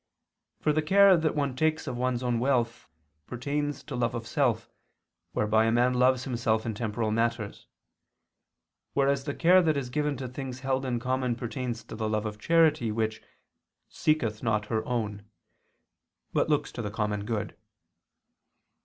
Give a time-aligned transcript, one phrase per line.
[0.61, 2.87] For the care that one takes of one's own wealth,
[3.27, 4.67] pertains to love of self,
[5.33, 7.67] whereby a man loves himself in temporal matters;
[8.95, 12.25] whereas the care that is given to things held in common pertains to the love
[12.25, 13.21] of charity which
[13.89, 15.23] "seeketh not her own,"
[16.33, 17.55] but looks to the common good.